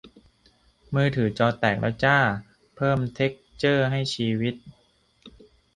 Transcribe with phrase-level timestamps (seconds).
[0.93, 2.17] มือถือจอแตกแล้วจร้า
[2.75, 4.55] เพิ่มเท็กซ์เจอร์ให้ชีวิต